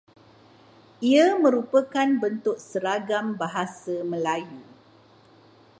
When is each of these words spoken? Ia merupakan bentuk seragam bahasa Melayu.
Ia 1.09 1.27
merupakan 1.43 2.09
bentuk 2.21 2.57
seragam 2.67 3.25
bahasa 3.41 3.95
Melayu. 4.11 4.61